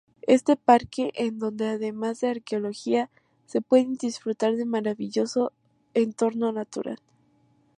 Este 0.25 0.55
parque 0.55 1.11
en 1.13 1.37
donde 1.37 1.67
además 1.67 2.21
de 2.21 2.29
arqueología, 2.31 3.11
se 3.45 3.61
puede 3.61 3.85
disfrutar 4.01 4.55
de 4.55 4.65
maravilloso 4.65 5.53
entorno 5.93 6.51
natural. 6.51 6.97